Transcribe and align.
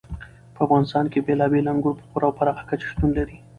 په 0.53 0.59
افغانستان 0.65 1.05
کې 1.11 1.25
بېلابېل 1.27 1.65
انګور 1.71 1.95
په 1.99 2.05
پوره 2.11 2.25
او 2.27 2.35
پراخه 2.39 2.63
کچه 2.69 2.85
شتون 2.91 3.09
لري. 3.17 3.37